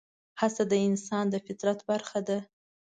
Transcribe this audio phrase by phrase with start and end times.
[0.39, 2.39] هڅه د انسان د فطرت برخه ده.